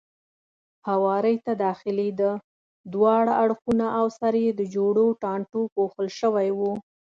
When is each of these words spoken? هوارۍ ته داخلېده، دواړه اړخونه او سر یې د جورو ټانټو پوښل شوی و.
هوارۍ 0.87 1.35
ته 1.45 1.51
داخلېده، 1.65 2.31
دواړه 2.93 3.33
اړخونه 3.43 3.87
او 3.99 4.05
سر 4.17 4.33
یې 4.43 4.51
د 4.55 4.61
جورو 4.75 5.05
ټانټو 5.21 5.61
پوښل 5.75 6.07
شوی 6.19 6.49
و. 6.59 6.61